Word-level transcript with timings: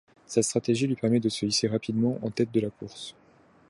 Cette 0.25 0.45
stratégie 0.45 0.87
lui 0.87 0.95
permet 0.95 1.19
de 1.19 1.29
se 1.29 1.45
hisser 1.45 1.67
rapidement 1.67 2.17
en 2.23 2.31
tête 2.31 2.51
de 2.51 2.59
la 2.59 2.71
course. 2.71 3.13